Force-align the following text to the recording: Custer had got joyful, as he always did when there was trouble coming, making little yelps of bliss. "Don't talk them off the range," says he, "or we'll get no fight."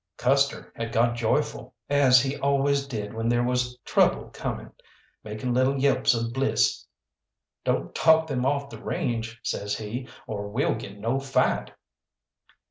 Custer 0.17 0.73
had 0.75 0.91
got 0.91 1.15
joyful, 1.15 1.75
as 1.87 2.19
he 2.19 2.35
always 2.39 2.87
did 2.87 3.13
when 3.13 3.29
there 3.29 3.43
was 3.43 3.77
trouble 3.85 4.31
coming, 4.33 4.71
making 5.23 5.53
little 5.53 5.77
yelps 5.77 6.15
of 6.15 6.33
bliss. 6.33 6.87
"Don't 7.65 7.93
talk 7.93 8.25
them 8.25 8.43
off 8.43 8.71
the 8.71 8.81
range," 8.81 9.39
says 9.43 9.77
he, 9.77 10.07
"or 10.25 10.47
we'll 10.47 10.73
get 10.73 10.97
no 10.97 11.19
fight." 11.19 11.71